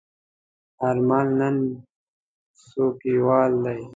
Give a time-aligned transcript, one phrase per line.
[0.87, 1.57] آرمل نن
[2.67, 3.79] څوکیوال دی.